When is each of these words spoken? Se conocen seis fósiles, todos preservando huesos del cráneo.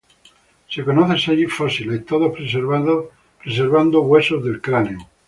Se 0.67 0.83
conocen 0.83 1.19
seis 1.25 1.53
fósiles, 1.53 2.03
todos 2.07 2.33
preservando 2.35 4.01
huesos 4.01 4.43
del 4.43 4.59
cráneo. 4.59 4.97